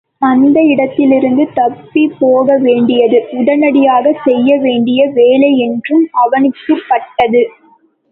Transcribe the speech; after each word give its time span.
அந்த 0.21 0.61
இடத்திலிருந்து 0.63 1.43
தப்பிப் 1.53 2.15
போகவேண்டியது 2.19 3.19
உடனடியாகச் 3.31 4.23
செய்ய 4.23 4.57
வேண்டிய 4.57 5.07
வேலையென்று 5.11 5.97
அவனுக்குப் 6.21 6.85
பட்டது. 6.87 7.43